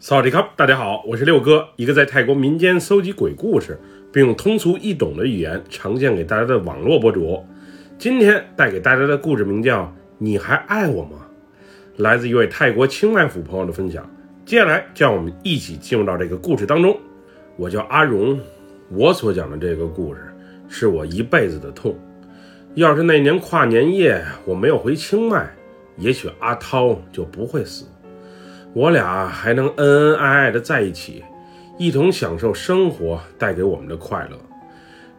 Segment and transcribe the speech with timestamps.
[0.00, 3.76] 萨瓦迪卡，大家好，我是六哥，一个在泰国民间搜集鬼故事，
[4.12, 7.44] 并用通俗易懂的语言呈现给大家的网络博主。
[7.98, 9.82] 今天带给大家的故事名叫
[10.18, 11.26] 《你还爱我吗》，
[12.00, 14.08] 来自一位泰国清迈府朋友的分享。
[14.46, 16.96] 接下来，就让我们一起进入到这个故事当中。
[17.56, 18.38] 我叫阿荣，
[18.92, 20.20] 我所讲的这个故事
[20.68, 21.98] 是我一辈子的痛。
[22.76, 25.52] 要是那年跨年夜我没有回清迈，
[25.96, 27.84] 也许阿涛就不会死。
[28.74, 31.24] 我俩还能恩恩爱爱的在一起，
[31.78, 34.38] 一同享受生活带给我们的快乐。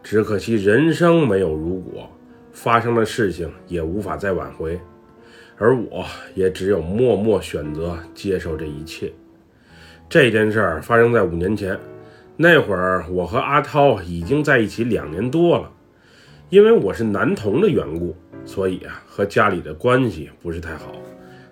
[0.02, 2.10] 只可惜人生没有如果，
[2.54, 4.80] 发生的事情也无法再挽回，
[5.58, 9.12] 而我也只有默默选择接受这一切。
[10.08, 11.78] 这件事儿发生在五年前，
[12.38, 15.70] 那会儿我和阿涛已经在一起两年多了。
[16.50, 20.94] 因为我是男童的缘故，所以啊，和家里的关系不是太好。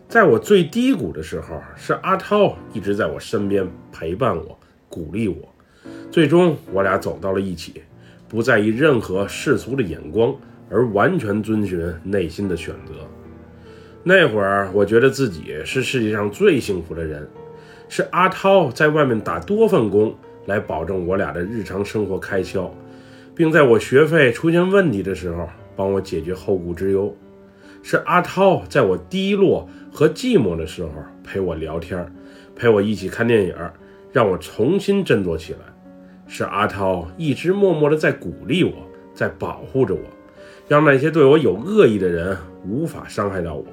[0.08, 4.58] 在我最低谷的时候，是阿涛一直在我身边陪伴我、
[4.88, 5.38] 鼓励我。
[6.10, 7.82] 最终，我俩走到了一起，
[8.30, 10.34] 不在意任何世俗的眼光，
[10.70, 12.94] 而完全遵循内心的选择。
[14.02, 17.28] 那会儿，我觉得自己是世界上最幸福的人，
[17.90, 22.74] 是阿涛在外面打多份工来保证我俩的日常生活开销，
[23.36, 27.14] 并在我学费出现问题的时候帮我解决后顾之忧。
[27.90, 30.90] 是阿涛在我低落和寂寞的时候
[31.24, 32.06] 陪我聊天，
[32.54, 33.56] 陪我一起看电影，
[34.12, 35.60] 让我重新振作起来。
[36.28, 38.74] 是阿涛一直默默的在鼓励我，
[39.14, 40.02] 在保护着我，
[40.68, 43.64] 让那些对我有恶意的人无法伤害到我。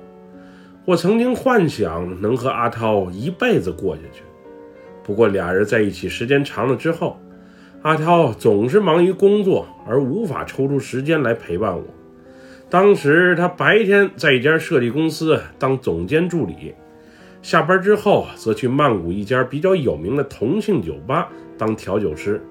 [0.85, 4.23] 我曾经幻想能和阿涛一辈子过下去，
[5.03, 7.19] 不过俩人在一起时间长了之后，
[7.83, 11.83] 阿涛总是忙于工作，而无法抽出时间来陪伴我。
[12.71, 16.75] 当时他白天在一家设计公司当总监助理，
[17.41, 22.43] 下班之后则去曼谷一家比较有名的同性酒吧当调酒师。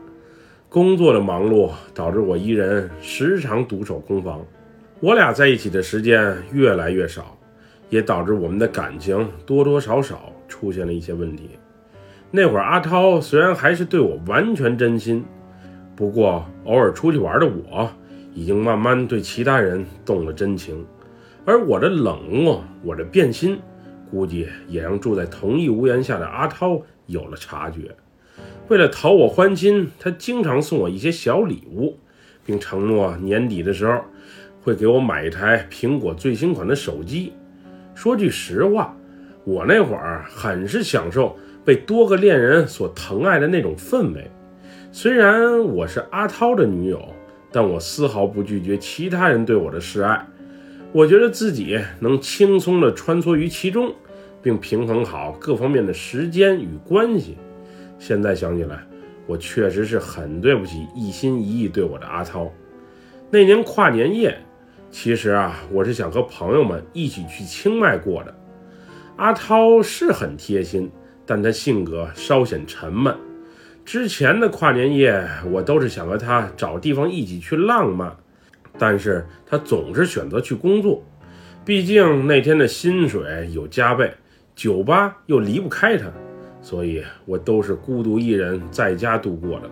[0.69, 4.43] 工作的忙碌导致我一人时常独守空房，
[5.01, 7.37] 我俩在一起的时间越来越少，
[7.89, 11.49] 也导致我们的感情多多少少出现了一些问题。
[12.31, 15.23] 那会儿阿涛虽然还是对我完全真心，
[15.95, 17.91] 不过偶尔出去玩的我。
[18.35, 20.85] 已经慢慢对其他人动了真情，
[21.45, 23.59] 而我的冷漠，我的变心，
[24.09, 27.95] 估计也让住在同一屋檐下的阿涛有了察觉。
[28.69, 31.99] 为了讨我欢心，他经常送我一些小礼物，
[32.43, 34.01] 并承诺年底的时候
[34.61, 37.33] 会给我买一台苹果最新款的手机。
[37.93, 38.97] 说句实话，
[39.43, 44.31] 我那会儿很是享受被多个恋人所疼爱的那种氛围。
[44.91, 47.13] 虽然我是阿涛的女友。
[47.53, 50.27] 但我丝毫不拒绝其他人对我的示爱，
[50.91, 53.93] 我觉得自己能轻松地穿梭于其中，
[54.41, 57.37] 并平衡好各方面的时间与关系。
[57.99, 58.79] 现在想起来，
[59.27, 62.51] 我确实是很对不起一心一意对我的阿涛。
[63.29, 64.35] 那年跨年夜，
[64.89, 68.35] 其实啊，我是想和朋友们一起去清迈过的。
[69.15, 70.91] 阿涛是很贴心，
[71.23, 73.15] 但他性格稍显沉闷。
[73.85, 78.15] 之前的跨年夜，我都是想和他找地方一起去浪漫，
[78.79, 81.03] 但是他总是选择去工作，
[81.65, 84.13] 毕竟那天的薪水有加倍，
[84.55, 86.05] 酒吧又离不开他，
[86.61, 89.69] 所以我都是孤独一人在家度过的。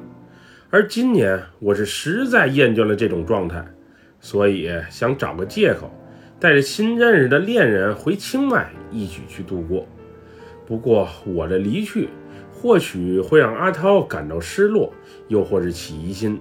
[0.70, 3.66] 而今年我是实在厌倦了这种状态，
[4.20, 5.90] 所以想找个借口，
[6.38, 9.88] 带着新认识的恋人回清迈一起去度过。
[10.68, 12.10] 不过我的离去。
[12.62, 14.94] 或许会让阿涛感到失落，
[15.30, 16.40] 又或是起疑心。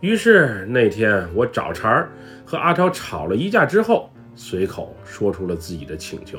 [0.00, 2.10] 于是那天我找茬儿
[2.42, 6.38] 和阿涛吵了一架之后，随口说出了自己的请求：“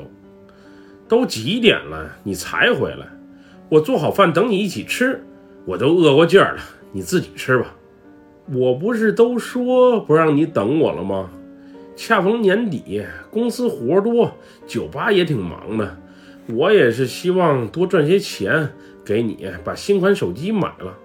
[1.06, 3.06] 都几点了，你才回来？
[3.68, 5.22] 我做好饭等你一起吃，
[5.64, 7.72] 我都饿过劲儿了，你自己吃吧。
[8.52, 11.30] 我不是都说不让你等我了吗？
[11.94, 14.32] 恰逢年底，公司活多，
[14.66, 15.96] 酒吧也挺忙的，
[16.48, 18.70] 我也是希望多赚些钱。”
[19.04, 20.96] 给你把新款手机买了，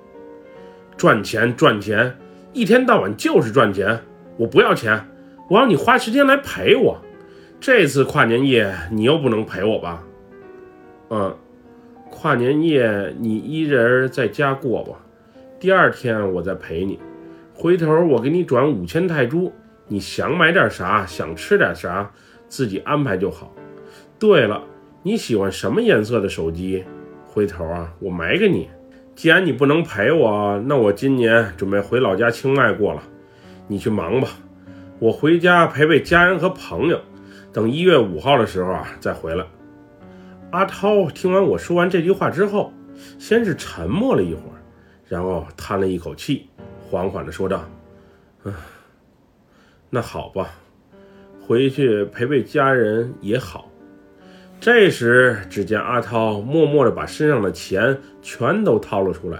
[0.97, 2.18] 赚钱赚钱，
[2.53, 4.00] 一天到晚就是赚钱。
[4.38, 5.07] 我不要钱，
[5.50, 7.01] 我要你花时间来陪我。
[7.59, 10.03] 这次跨年夜你又不能陪我吧？
[11.09, 11.36] 嗯，
[12.12, 15.00] 跨年夜你一人在家过吧，
[15.59, 17.00] 第二天我再陪你。
[17.53, 19.51] 回头我给你转五千泰铢，
[19.88, 22.12] 你想买点啥，想吃点啥，
[22.50, 23.56] 自己安排就好。
[24.19, 24.62] 对了，
[25.03, 26.83] 你喜欢什么颜色的手机？
[27.36, 28.70] 回头啊，我买给你。
[29.14, 33.04] 既然你不能陪我，那我今年准备回老家清迈过了。
[33.68, 34.30] 你去忙吧，
[35.00, 36.98] 我回家陪陪家人和朋友。
[37.52, 39.46] 等一月五号的时候啊，再回来。
[40.52, 42.72] 阿涛听完我说完这句话之后，
[43.20, 44.56] 先是沉默了一会儿，
[45.06, 46.48] 然后叹了一口气，
[46.90, 47.66] 缓缓地说道
[48.46, 48.54] ：“嗯，
[49.90, 50.52] 那好吧，
[51.42, 53.70] 回去陪陪家人也好。”
[54.60, 59.40] 这时，只见阿涛默默地把身上的钱全都掏了出来，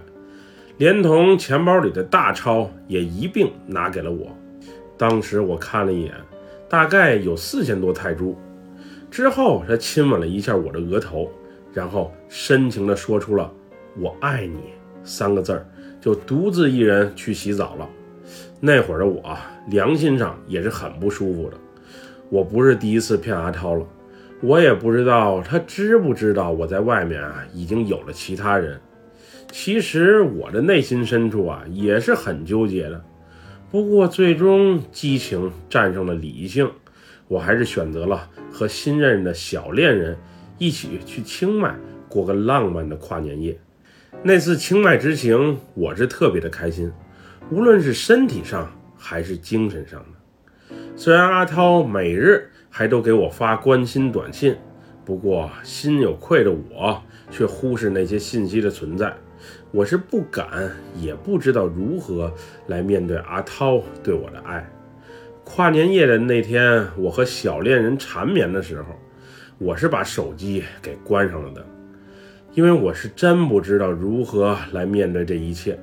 [0.78, 4.28] 连同钱包里的大钞也一并拿给了我。
[4.98, 6.14] 当时我看了一眼，
[6.70, 8.38] 大概有四千多泰铢。
[9.10, 11.32] 之后，他亲吻了一下我的额头，
[11.74, 13.52] 然后深情地说出了
[13.98, 14.60] “我爱你”
[15.04, 15.66] 三个字儿，
[16.00, 17.90] 就独自一人去洗澡了。
[18.60, 19.36] 那会儿的我，
[19.70, 21.58] 良心上也是很不舒服的。
[22.30, 23.86] 我不是第一次骗阿涛了。
[24.46, 28.80] 我也不知道他知不知道我在外面啊已经有了其他人。
[29.52, 33.04] 其实我的内心深处啊也是很纠结的。
[33.72, 36.70] 不过最终激情战胜了理性，
[37.28, 40.16] 我还是选择了和新认识的小恋人
[40.60, 41.76] 一起去清迈
[42.08, 43.58] 过个浪漫的跨年夜。
[44.22, 46.92] 那次清迈之行，我是特别的开心，
[47.50, 50.76] 无论是身体上还是精神上的。
[50.96, 52.52] 虽然阿涛每日。
[52.78, 54.54] 还都给我发关心短信，
[55.06, 57.02] 不过心有愧的我
[57.32, 59.16] 却忽视那些信息的存在。
[59.72, 60.70] 我是不敢，
[61.00, 62.30] 也不知道如何
[62.68, 64.70] 来面对阿涛对我的爱。
[65.46, 68.88] 跨年夜的那天，我和小恋人缠绵的时候，
[69.58, 71.66] 我是把手机给关上了的，
[72.56, 75.80] 因为我是真不知道如何来面对这一切。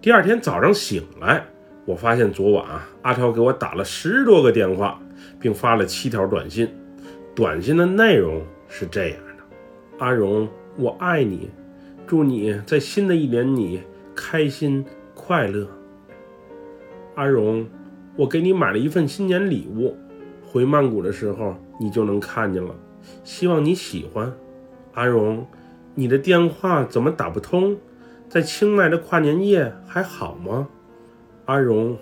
[0.00, 1.44] 第二天早上醒来，
[1.84, 2.64] 我发现昨晚
[3.02, 5.00] 阿涛给我打了十多个电话。
[5.38, 6.68] 并发了七条短信，
[7.34, 9.42] 短信的内容是这样的
[9.98, 11.50] ：“阿荣，我爱你，
[12.06, 13.80] 祝你在新的一年里
[14.14, 14.84] 开心
[15.14, 15.66] 快乐。
[17.14, 17.66] 阿荣，
[18.16, 19.96] 我给你买了一份新年礼物，
[20.44, 22.74] 回曼谷的时候你就能看见了，
[23.24, 24.32] 希望你喜欢。
[24.92, 25.46] 阿荣，
[25.94, 27.76] 你的电话怎么打不通？
[28.28, 30.68] 在清迈的跨年夜还好吗？
[31.46, 31.96] 阿荣。”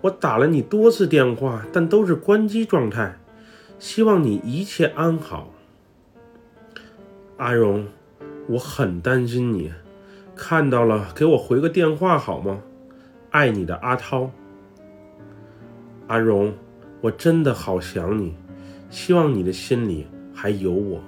[0.00, 3.18] 我打了你多次电话，但都是关机状态。
[3.78, 5.52] 希望你一切安好，
[7.36, 7.86] 阿荣，
[8.48, 9.72] 我很担心你。
[10.36, 12.60] 看到了，给我回个电话好吗？
[13.30, 14.30] 爱你的阿涛。
[16.06, 16.54] 阿荣，
[17.00, 18.34] 我真的好想你，
[18.90, 21.00] 希望你的心里还有我。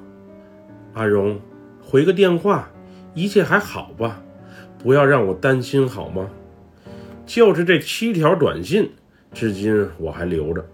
[0.94, 1.40] 阿荣，
[1.80, 2.68] 回个电话，
[3.14, 4.20] 一切还好吧？
[4.78, 6.28] 不要让我担心好吗？
[7.32, 8.90] 就是这七条短信，
[9.32, 10.66] 至今我还留着。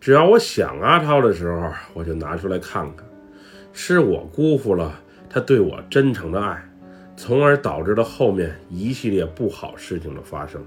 [0.00, 3.06] 只要我想阿涛的时候，我就拿出来看看。
[3.72, 6.68] 是我辜负了他对我真诚的爱，
[7.16, 10.60] 从而导致了后面一系列不好事情的发生。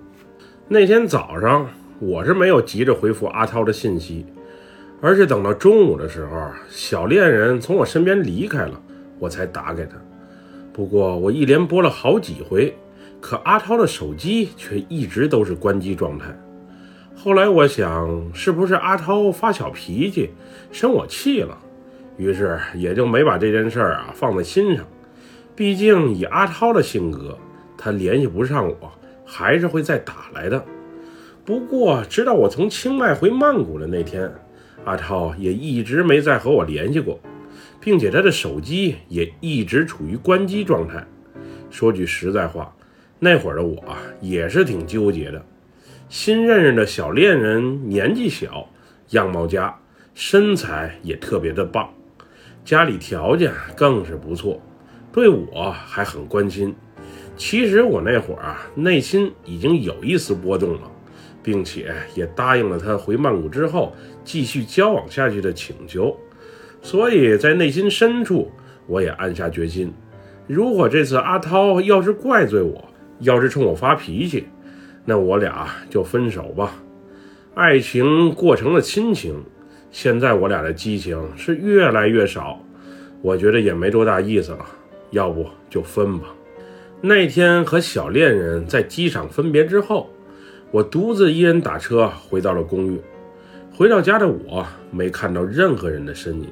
[0.69, 1.69] 那天早上，
[1.99, 4.25] 我是没有急着回复阿涛的信息，
[5.01, 8.81] 而是等到中午的时候，小恋人从我身边离开了，
[9.19, 9.97] 我才打给他。
[10.71, 12.73] 不过我一连拨了好几回。
[13.23, 16.37] 可阿涛的手机却一直都是关机状态。
[17.15, 20.31] 后来我想，是不是阿涛发小脾气，
[20.73, 21.57] 生我气了？
[22.17, 24.85] 于是也就没把这件事儿啊放在心上。
[25.55, 27.37] 毕竟以阿涛的性格，
[27.77, 28.91] 他联系不上我，
[29.23, 30.61] 还是会再打来的。
[31.45, 34.29] 不过，直到我从清迈回曼谷的那天，
[34.83, 37.17] 阿涛也一直没再和我联系过，
[37.79, 41.01] 并且他的手机也一直处于关机状态。
[41.69, 42.75] 说句实在话。
[43.23, 45.41] 那会儿的我啊也是挺纠结的，
[46.09, 48.67] 新认识的小恋人年纪小，
[49.11, 49.73] 样貌佳，
[50.13, 51.89] 身材也特别的棒，
[52.65, 54.61] 家里条件更是不错，
[55.13, 56.75] 对我还很关心。
[57.37, 60.91] 其实我那会儿啊，内心已经有一丝波动了，
[61.41, 66.13] 并且也答应了他回曼谷之后继续交往下去的请求，
[66.81, 68.51] 所以在内心深处，
[68.85, 69.93] 我也暗下决心，
[70.45, 72.89] 如果这次阿涛要是怪罪我，
[73.23, 74.47] 要是冲我发脾气，
[75.05, 76.75] 那我俩就分手吧。
[77.55, 79.43] 爱情过成了亲情，
[79.91, 82.59] 现在我俩的激情是越来越少，
[83.21, 84.65] 我觉得也没多大意思了，
[85.11, 86.25] 要不就分吧。
[87.01, 90.09] 那天和小恋人在机场分别之后，
[90.71, 92.99] 我独自一人打车回到了公寓。
[93.75, 96.47] 回到家的我没看到任何人的身影，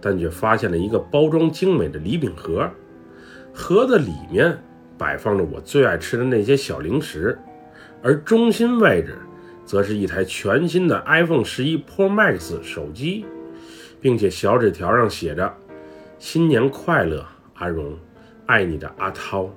[0.00, 2.68] 但却发现了一个包装精美的礼品盒，
[3.52, 4.58] 盒子里面。
[4.98, 7.38] 摆放着我最爱吃的那些小零食，
[8.02, 9.18] 而中心位置，
[9.64, 13.26] 则是一台全新的 iPhone 十一 Pro Max 手机，
[14.00, 15.52] 并且小纸条上写着
[16.18, 17.96] ：“新年快乐，阿荣，
[18.46, 19.50] 爱你的阿涛。”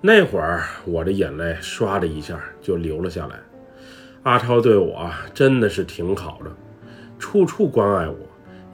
[0.00, 3.40] 那会儿我的眼泪唰的一下就流了下来。
[4.22, 6.50] 阿涛对我真的是挺好的，
[7.18, 8.16] 处处关爱我，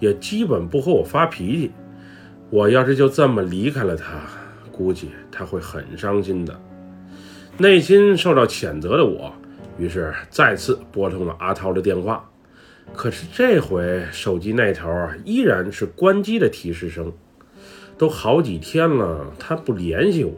[0.00, 1.72] 也基本不和我发脾气。
[2.50, 4.20] 我要是就这么离开了他。
[4.70, 6.58] 估计他会很伤心的。
[7.58, 9.32] 内心受到谴责的我，
[9.76, 12.24] 于是再次拨通了阿涛的电话。
[12.92, 14.88] 可是这回手机那头
[15.24, 17.12] 依然是关机的提示声。
[17.96, 20.32] 都好几天了，他不联系我，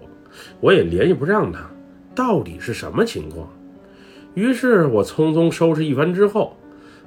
[0.60, 1.70] 我也联系不上他，
[2.14, 3.48] 到底是什么情况？
[4.34, 6.54] 于是我匆匆收拾一番之后，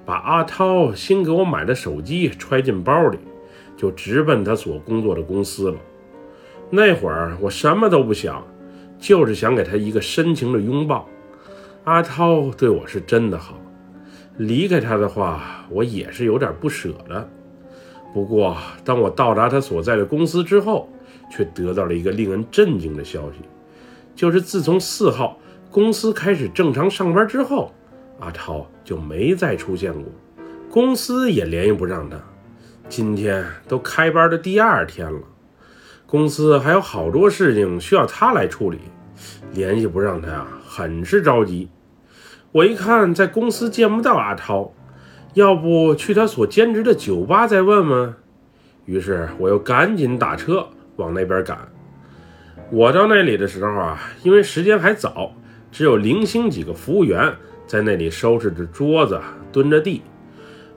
[0.03, 3.19] 把阿涛新给我买的手机揣进包里，
[3.77, 5.77] 就直奔他所工作的公司了。
[6.69, 8.45] 那会儿我什么都不想，
[8.99, 11.07] 就是想给他一个深情的拥抱。
[11.85, 13.59] 阿涛对我是真的好，
[14.37, 17.27] 离开他的话，我也是有点不舍的。
[18.13, 20.89] 不过，当我到达他所在的公司之后，
[21.31, 23.39] 却得到了一个令人震惊的消息，
[24.15, 25.39] 就是自从四号
[25.71, 27.73] 公司开始正常上班之后，
[28.19, 30.03] 阿涛就没再出现过，
[30.69, 32.17] 公司也联系不上他。
[32.87, 35.21] 今天都开班的第二天了，
[36.09, 38.79] 公司还有好多事情需要他来处理，
[39.53, 41.69] 联系不上他呀，很是着急。
[42.51, 44.73] 我一看，在公司见不到阿涛。
[45.35, 48.13] 要不去他所兼职的酒吧再问问？
[48.85, 51.55] 于是我又赶紧打车往那边赶。
[52.71, 55.31] 我到那里的时候啊，因为时间还早，
[55.71, 57.31] 只有零星几个服务员
[57.67, 60.01] 在那里收拾着桌子、蹲着地。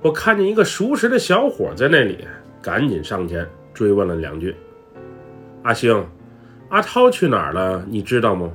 [0.03, 2.19] 我看见一个熟识的小伙在那里，
[2.61, 4.55] 赶紧上前追问了两句
[5.63, 6.07] ：“阿星，
[6.69, 7.85] 阿涛去哪儿了？
[7.89, 8.51] 你知道吗？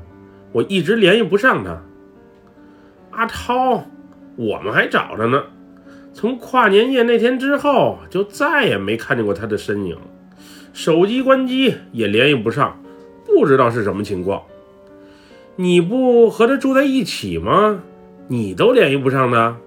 [0.51, 1.81] 我一直联系不上他。”
[3.11, 3.85] 阿涛，
[4.35, 5.43] 我们还找着呢。
[6.13, 9.97] 从跨年夜那天之后，就再也没看见过他的身影，
[10.73, 12.79] 手机关机也联系不上，
[13.25, 14.41] 不知道是什么情况。
[15.55, 17.81] 你不和他住在一起吗？
[18.27, 19.57] 你都联系不上他。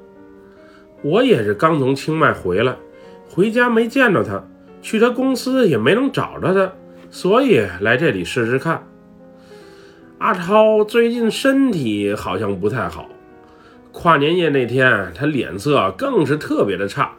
[1.03, 2.77] 我也是刚从清迈回来，
[3.29, 4.45] 回家没见着他，
[4.83, 6.73] 去他公司也没能找着他，
[7.11, 8.87] 所以来这里试试看。
[10.19, 13.09] 阿涛最近身体好像不太好。
[13.93, 17.13] 跨年夜那天，他脸色更是特别的差，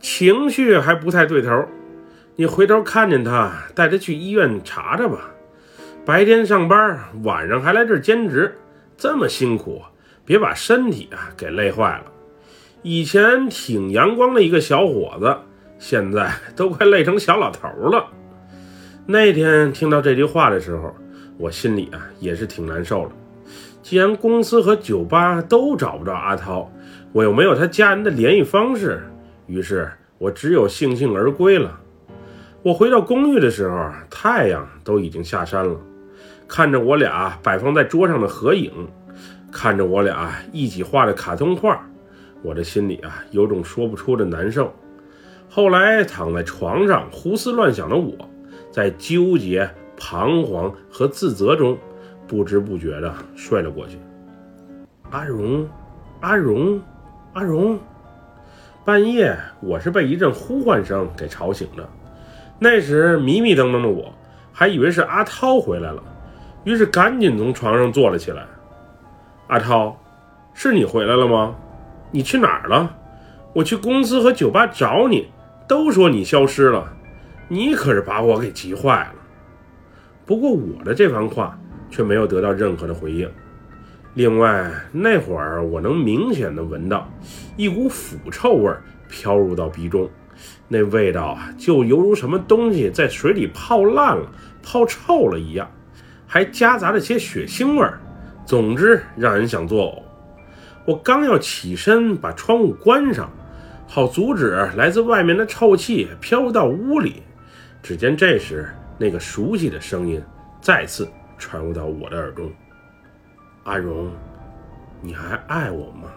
[0.00, 1.64] 情绪还不太对头。
[2.34, 5.30] 你回头看见他，带他去医院查查吧。
[6.04, 8.58] 白天上班，晚上还来这儿兼职，
[8.96, 9.82] 这么辛苦，
[10.24, 12.04] 别把身体啊给累坏了。
[12.82, 15.36] 以前挺阳光的一个小伙子，
[15.78, 18.08] 现在都快累成小老头了。
[19.10, 20.94] 那天听到这句话的时候，
[21.36, 23.12] 我心里啊也是挺难受的。
[23.82, 26.70] 既然公司和酒吧都找不着阿涛，
[27.10, 29.02] 我又没有他家人的联系方式，
[29.48, 31.80] 于是我只有悻悻而归了。
[32.62, 35.76] 我回到公寓的时候，太阳都已经下山了。
[36.46, 38.70] 看着我俩摆放在桌上的合影，
[39.50, 41.84] 看着我俩一起画的卡通画，
[42.42, 44.72] 我的心里啊有种说不出的难受。
[45.48, 48.14] 后来躺在床上胡思乱想的我，
[48.70, 51.76] 在纠结、彷徨和自责中。
[52.26, 53.98] 不知不觉的睡了过去。
[55.10, 55.68] 阿荣，
[56.20, 56.80] 阿荣，
[57.32, 57.76] 阿荣！
[58.84, 61.88] 半夜，我是被一阵呼唤声给吵醒的。
[62.60, 64.14] 那时迷迷瞪瞪的我，
[64.52, 66.00] 还以为是阿涛回来了，
[66.62, 68.46] 于是赶紧从床上坐了起来。
[69.48, 69.98] 阿涛，
[70.54, 71.56] 是你回来了吗？
[72.12, 72.94] 你去哪儿了？
[73.52, 75.26] 我去公司和酒吧找你，
[75.66, 76.92] 都说你消失了。
[77.50, 79.14] 你可是把我给急坏了。
[80.24, 81.58] 不过我的这番话。
[81.90, 83.28] 却没有得到任何的回应。
[84.14, 87.12] 另外，那会儿我能明显的闻到
[87.56, 88.72] 一股腐臭味
[89.08, 90.08] 飘入到鼻中，
[90.68, 94.24] 那味道啊，就犹如什么东西在水里泡烂了、
[94.62, 95.68] 泡臭了一样，
[96.28, 97.98] 还夹杂着些血腥味儿。
[98.46, 100.02] 总之，让人想作呕。
[100.86, 103.28] 我刚要起身把窗户关上，
[103.86, 107.22] 好阻止来自外面的臭气飘到屋里，
[107.82, 108.68] 只见这时
[108.98, 110.22] 那个熟悉的声音
[110.60, 111.08] 再次。
[111.42, 112.52] 传入到我的耳中，
[113.64, 114.12] 阿荣，
[115.00, 116.10] 你还爱我吗？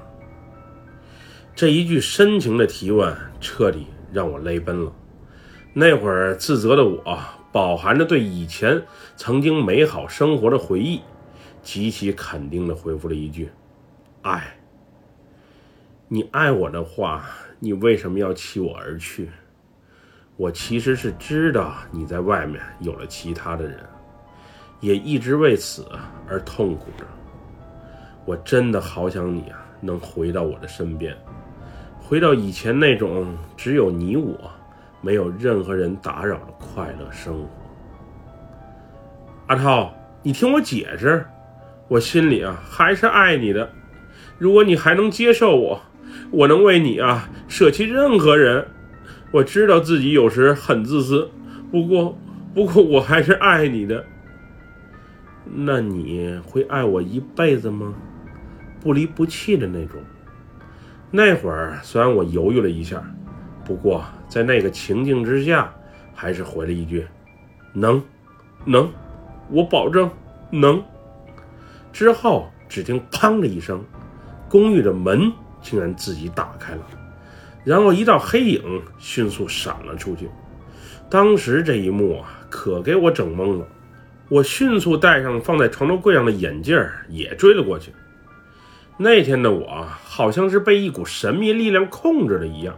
[1.55, 4.91] 这一句深情的提问，彻底让我泪奔了。
[5.71, 7.17] 那会儿自责的我，
[7.53, 8.81] 饱含着对以前
[9.15, 10.99] 曾经美好生活的回忆，
[11.61, 13.49] 极其肯定的回复了一句
[14.23, 14.57] ：“爱。”
[16.09, 17.23] 你爱我的话，
[17.59, 19.29] 你为什么要弃我而去？
[20.35, 23.79] 我其实是知道你在外面有了其他的人。
[24.79, 25.87] 也一直为此
[26.27, 27.05] 而痛苦着。
[28.25, 31.15] 我真的好想你啊，能回到我的身边，
[31.97, 34.37] 回到以前那种只有你我，
[34.99, 37.49] 没有任何人打扰的快乐生活。
[39.47, 41.25] 阿涛，你听我解释，
[41.87, 43.69] 我心里啊还是爱你的。
[44.37, 45.81] 如果你还能接受我，
[46.29, 48.67] 我能为你啊舍弃任何人。
[49.33, 51.27] 我知道自己有时很自私，
[51.71, 52.15] 不过，
[52.53, 54.05] 不过我还是爱你的。
[55.43, 57.95] 那你会爱我一辈子吗？
[58.79, 59.99] 不离不弃的那种。
[61.09, 63.03] 那会儿虽然我犹豫了一下，
[63.65, 65.73] 不过在那个情境之下，
[66.13, 67.03] 还是回了一句
[67.73, 67.99] ：“能，
[68.65, 68.87] 能，
[69.49, 70.07] 我保证
[70.51, 70.79] 能。”
[71.91, 73.83] 之后只听“砰”的一声，
[74.47, 76.81] 公寓的门竟然自己打开了，
[77.63, 80.29] 然后一道黑影迅速闪了出去。
[81.09, 83.67] 当时这一幕啊，可给我整懵了。
[84.29, 86.75] 我迅速戴上放在床头柜上的眼镜，
[87.09, 87.91] 也追了过去。
[88.97, 92.77] 那天的我好像是被一股神秘力量控制了一样，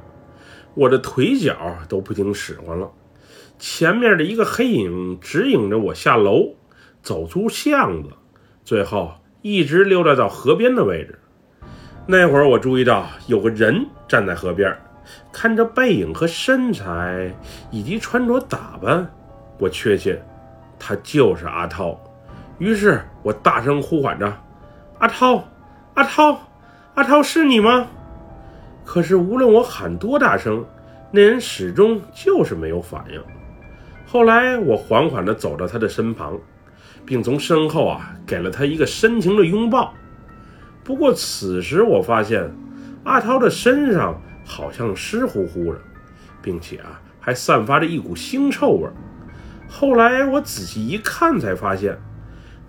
[0.74, 2.92] 我的腿脚都不听使唤了。
[3.58, 6.56] 前面的一个黑影指引着我下楼，
[7.02, 8.10] 走出巷子，
[8.64, 11.20] 最后一直溜达到河边的位置。
[12.08, 14.72] 那会儿我注意到有个人站在河边，
[15.32, 17.34] 看着背影和身材
[17.72, 19.10] 以及穿着打扮，
[19.58, 20.16] 我确信。
[20.78, 22.00] 他就是阿涛，
[22.60, 24.32] 于是我大声呼唤着
[25.00, 25.44] ：“阿涛，
[25.96, 26.38] 阿涛，
[26.94, 27.88] 阿涛，是你吗？”
[28.86, 30.64] 可是无论我喊多大声，
[31.10, 33.20] 那人始终就是没有反应。
[34.06, 36.38] 后来我缓缓地走到他的身旁，
[37.04, 39.92] 并从身后啊给了他一个深情的拥抱。
[40.86, 42.50] 不过此时我发现，
[43.04, 45.80] 阿涛的身上好像湿乎乎的，
[46.44, 48.88] 并且啊还散发着一股腥臭味。
[49.68, 51.98] 后来我仔细一看，才发现，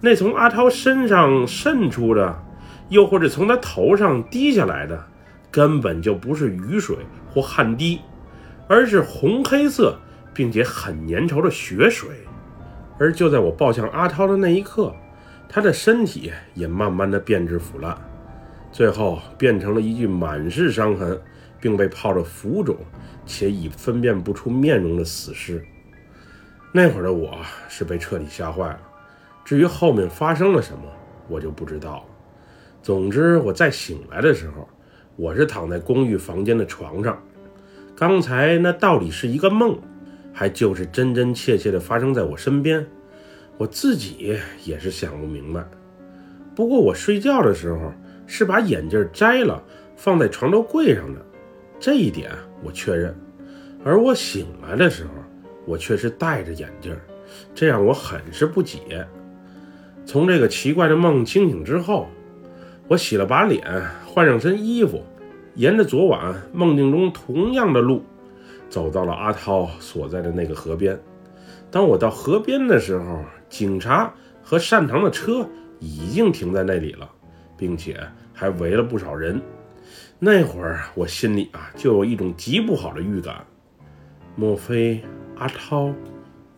[0.00, 2.42] 那从阿涛身上渗出的，
[2.88, 5.06] 又或者从他头上滴下来的，
[5.50, 6.96] 根本就不是雨水
[7.30, 8.00] 或汗滴，
[8.66, 9.94] 而是红黑色
[10.32, 12.08] 并且很粘稠的血水。
[12.98, 14.90] 而就在我抱向阿涛的那一刻，
[15.48, 17.96] 他的身体也慢慢的变质腐烂，
[18.70, 21.18] 最后变成了一具满是伤痕，
[21.60, 22.76] 并被泡着浮肿
[23.24, 25.64] 且已分辨不出面容的死尸。
[26.72, 27.38] 那会儿的我
[27.68, 28.80] 是被彻底吓坏了，
[29.44, 30.82] 至于后面发生了什么，
[31.26, 32.04] 我就不知道了。
[32.82, 34.68] 总之，我再醒来的时候，
[35.16, 37.18] 我是躺在公寓房间的床上。
[37.96, 39.78] 刚才那到底是一个梦，
[40.34, 42.86] 还就是真真切切的发生在我身边，
[43.58, 45.64] 我自己也是想不明白。
[46.54, 47.92] 不过我睡觉的时候
[48.26, 49.62] 是把眼镜摘了，
[49.96, 51.20] 放在床头柜上的，
[51.78, 52.30] 这一点
[52.62, 53.14] 我确认。
[53.84, 55.10] 而我醒来的时候。
[55.68, 56.96] 我却是戴着眼镜，
[57.52, 59.04] 这让我很是不解。
[60.04, 62.06] 从这个奇怪的梦清醒之后，
[62.86, 63.64] 我洗了把脸，
[64.06, 65.02] 换上身衣服，
[65.56, 68.04] 沿着昨晚梦境中同样的路，
[68.70, 70.96] 走到了阿涛所在的那个河边。
[71.68, 73.24] 当我到河边的时候，
[73.56, 75.48] 警察和善堂的车
[75.80, 77.10] 已经停在那里了，
[77.56, 77.98] 并且
[78.34, 79.40] 还围了不少人。
[80.18, 83.46] 那会儿我心里啊，就有一种极不好的预感，
[84.34, 85.00] 莫非？
[85.38, 85.90] 阿涛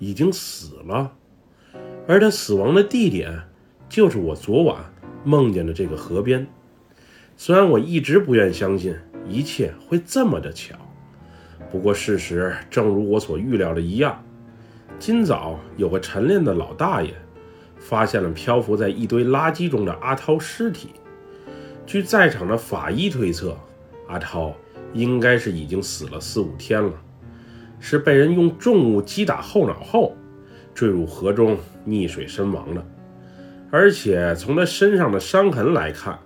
[0.00, 1.12] 已经死了，
[2.08, 3.42] 而他死亡的地点
[3.88, 4.76] 就是我昨晚
[5.22, 6.48] 梦见的这个河边。
[7.36, 10.74] 虽然我一直不愿相信一切会这么的巧，
[11.70, 14.24] 不过事实正如我所预料的一样。
[14.98, 17.14] 今早有个晨练的老大爷
[17.78, 20.90] 发现了漂浮在一堆垃圾中的阿涛尸体。
[21.86, 23.56] 据在场的法医推测，
[24.08, 24.52] 阿涛
[24.92, 26.92] 应该是已经死了四五天了。
[27.78, 30.16] 是被人用重物击打后脑后，
[30.74, 31.56] 坠入河中
[31.86, 32.84] 溺水身亡的。
[33.70, 36.18] 而且从他身上的伤痕来看，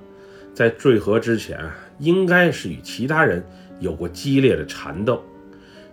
[0.55, 1.61] 在坠河之前
[1.99, 3.45] 应该是与其他人
[3.81, 5.23] 有过激烈的缠斗。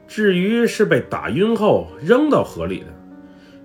[0.10, 2.88] 至于是被打晕后扔到河里的，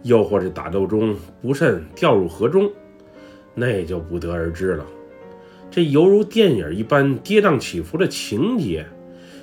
[0.03, 2.71] 又或是打斗中不慎掉入河中，
[3.55, 4.85] 那就不得而知了。
[5.71, 8.85] 这犹如电影一般跌宕起伏的情节。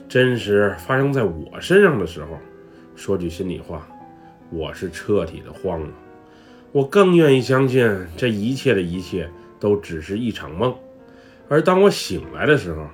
[0.08, 2.38] 真实发生在我身上的时候，
[2.96, 3.88] 说句心里话，
[4.52, 5.90] 我是彻底的慌了。
[6.72, 9.28] 我更愿意相信这一切的一切
[9.60, 10.76] 都只是一场梦。
[11.50, 12.86] 而当我醒来的时候，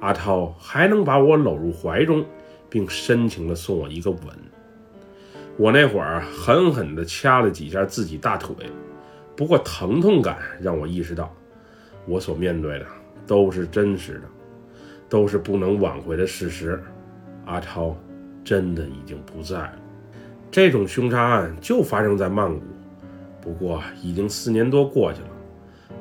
[0.00, 2.22] 阿涛还能把我搂入怀中，
[2.68, 4.20] 并深情地送我一个吻。
[5.56, 8.54] 我那会儿狠狠地掐了几下自己大腿，
[9.34, 11.34] 不过疼痛感让我意识到，
[12.06, 12.86] 我所面对的
[13.26, 14.22] 都是真实的。
[15.08, 16.82] 都是不能挽回的事实，
[17.44, 17.96] 阿超
[18.42, 19.72] 真的已经不在了。
[20.50, 22.60] 这种凶杀案就发生在曼谷，
[23.40, 25.28] 不过已经四年多过去了，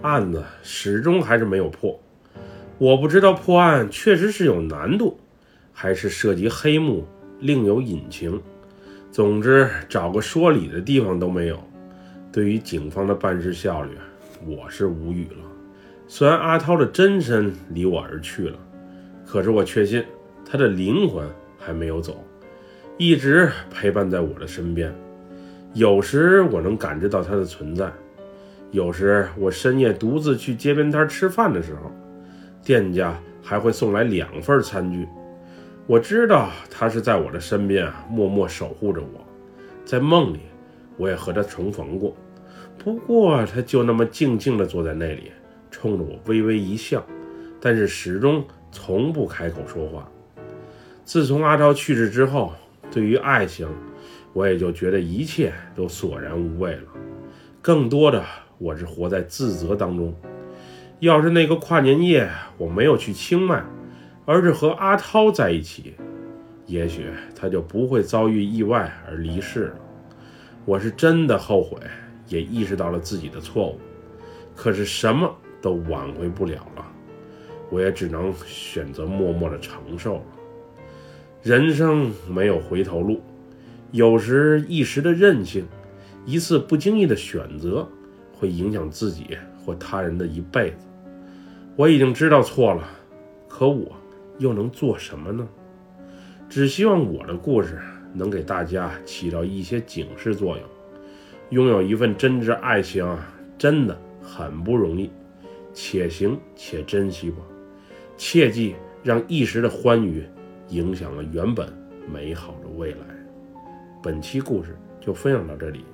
[0.02, 2.00] 案子始终还是没有破。
[2.80, 5.20] 我不知道破案确实是有难度，
[5.78, 7.06] 还是涉及黑幕
[7.42, 8.42] 另有隐情。
[9.12, 11.60] 总之，找个说理的地方都没有。
[12.32, 13.92] 对于警方的办事效率，
[14.46, 15.46] 我是无语了。
[16.08, 18.58] 虽然阿涛的真身离我而去了。
[19.26, 20.04] 可是我确信，
[20.50, 22.24] 他的灵魂还没有走，
[22.98, 24.94] 一直陪伴在我的身边。
[25.74, 27.92] 有时我能感知到他的存在，
[28.72, 31.92] 有时我深夜独自去街边摊吃饭的时候，
[32.64, 35.08] 店家还会送来两份餐具。
[35.88, 39.24] 我知道他是在我的身边啊，默默守护着我。
[39.86, 40.40] 在梦里，
[40.98, 42.18] 我也和他重逢过，
[42.78, 45.32] 不过他就那么静静地坐在那里，
[45.70, 47.06] 冲着我微微一笑，
[47.62, 50.10] 但是始终从不开口说话。
[51.04, 52.52] 自从阿超去世之后，
[52.90, 53.68] 对于爱情，
[54.34, 56.88] 我也就觉得一切都索然无味了。
[57.62, 58.26] 更多的，
[58.58, 60.12] 我是活在自责当中。
[61.00, 63.64] 要是那个跨年夜我没有去清迈，
[64.26, 65.94] 而是和阿涛在一起，
[66.66, 69.76] 也许他就不会遭遇意外而离世了。
[70.66, 71.78] 我是真的后悔，
[72.28, 73.80] 也意识到了自己的错误，
[74.56, 76.86] 可是什么都挽回不了了，
[77.70, 80.24] 我也只能选择默默的承受了。
[81.44, 83.22] 人生没有回头路，
[83.92, 85.68] 有时一时的任性，
[86.26, 87.88] 一次不经意的选择，
[88.34, 90.88] 会影响自己或他人的一辈子。
[91.76, 92.84] 我已经知道错了，
[93.48, 93.92] 可我
[94.38, 95.48] 又能做什么呢？
[96.50, 97.80] 只希望我的故事
[98.14, 100.66] 能给大家起到一些警示作用。
[101.50, 105.10] 拥有一份真挚爱情啊，真的很不容易，
[105.74, 107.38] 且行且珍惜吧，
[108.18, 110.24] 切记让一时的欢愉。
[110.70, 111.72] 影响了原本
[112.12, 112.98] 美好的未来。
[114.02, 115.86] 本期故事就分享到这里，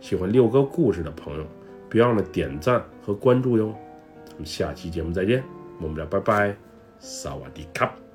[0.00, 1.44] 喜欢六哥故事的朋友，
[1.90, 3.74] 别忘了点赞和关注哟。
[4.24, 5.44] 咱们下期节目再见，
[5.82, 6.56] 我们俩拜拜，
[7.22, 8.05] สวัสดีครับ